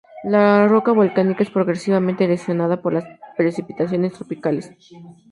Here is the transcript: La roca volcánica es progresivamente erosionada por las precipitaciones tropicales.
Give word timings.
La 0.23 0.67
roca 0.67 0.93
volcánica 0.93 1.43
es 1.43 1.51
progresivamente 1.51 2.23
erosionada 2.23 2.81
por 2.81 2.91
las 2.91 3.05
precipitaciones 3.37 4.13
tropicales. 4.13 4.71